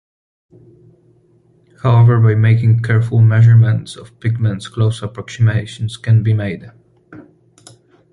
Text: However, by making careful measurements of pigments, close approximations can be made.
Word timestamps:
However, 1.83 2.19
by 2.19 2.33
making 2.33 2.81
careful 2.81 3.21
measurements 3.21 3.95
of 3.95 4.19
pigments, 4.19 4.67
close 4.67 5.03
approximations 5.03 5.95
can 5.95 6.23
be 6.23 6.33
made. 6.33 6.71